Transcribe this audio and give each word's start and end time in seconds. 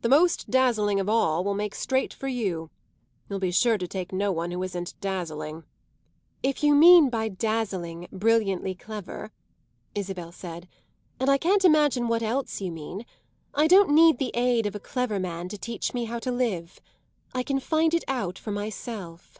The 0.00 0.08
most 0.08 0.48
dazzling 0.48 0.98
of 0.98 1.10
all 1.10 1.44
will 1.44 1.52
make 1.52 1.74
straight 1.74 2.14
for 2.14 2.26
you. 2.26 2.70
You'll 3.28 3.38
be 3.38 3.50
sure 3.50 3.76
to 3.76 3.86
take 3.86 4.14
no 4.14 4.32
one 4.32 4.50
who 4.50 4.62
isn't 4.62 4.98
dazzling." 5.02 5.62
"If 6.42 6.64
you 6.64 6.74
mean 6.74 7.10
by 7.10 7.28
dazzling 7.28 8.08
brilliantly 8.10 8.74
clever," 8.74 9.30
Isabel 9.94 10.32
said 10.32 10.68
"and 11.20 11.28
I 11.28 11.36
can't 11.36 11.66
imagine 11.66 12.08
what 12.08 12.22
else 12.22 12.62
you 12.62 12.72
mean 12.72 13.04
I 13.54 13.66
don't 13.66 13.90
need 13.94 14.16
the 14.16 14.30
aid 14.32 14.64
of 14.64 14.74
a 14.74 14.80
clever 14.80 15.18
man 15.20 15.50
to 15.50 15.58
teach 15.58 15.92
me 15.92 16.06
how 16.06 16.18
to 16.20 16.32
live. 16.32 16.80
I 17.34 17.42
can 17.42 17.60
find 17.60 17.92
it 17.92 18.04
out 18.08 18.38
for 18.38 18.52
myself." 18.52 19.36